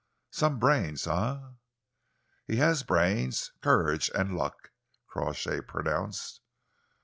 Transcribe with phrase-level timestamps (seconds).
[0.31, 1.37] "Some brains, eh?"
[2.47, 4.71] "He has brains, courage and luck,"
[5.05, 6.41] Crawshay pronounced.